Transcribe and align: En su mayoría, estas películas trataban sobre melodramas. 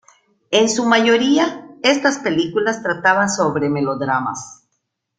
En 0.49 0.67
su 0.67 0.83
mayoría, 0.85 1.69
estas 1.83 2.17
películas 2.17 2.81
trataban 2.81 3.29
sobre 3.29 3.69
melodramas. 3.69 4.63